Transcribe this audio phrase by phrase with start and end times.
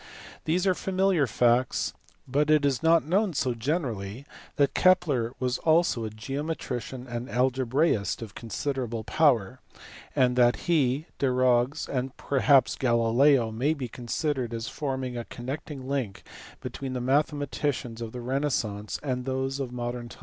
[0.45, 1.93] These are familiar facts,
[2.27, 8.23] but it is not known so generally that Kepler was also a geometrician and algebraist
[8.23, 9.59] of considerable power;
[10.15, 16.23] and that he, Desargues, and perhaps Galileo may be considered as forming a connecting link
[16.61, 20.19] between the mathematicians of the renaissance and those of modern times.